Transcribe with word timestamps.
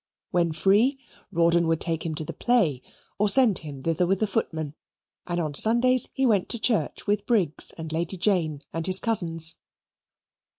When 0.31 0.51
free, 0.51 0.97
Rawdon 1.31 1.67
would 1.67 1.79
take 1.79 2.03
him 2.07 2.15
to 2.15 2.25
the 2.25 2.33
play, 2.33 2.81
or 3.19 3.29
send 3.29 3.59
him 3.59 3.83
thither 3.83 4.07
with 4.07 4.17
the 4.17 4.25
footman; 4.25 4.73
and 5.27 5.39
on 5.39 5.53
Sundays 5.53 6.09
he 6.15 6.25
went 6.25 6.49
to 6.49 6.59
church 6.59 7.05
with 7.05 7.27
Briggs 7.27 7.69
and 7.77 7.91
Lady 7.91 8.17
Jane 8.17 8.63
and 8.73 8.87
his 8.87 8.99
cousins. 8.99 9.59